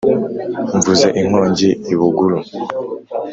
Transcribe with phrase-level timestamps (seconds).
[0.77, 2.37] Nvuze inkongi i Buguru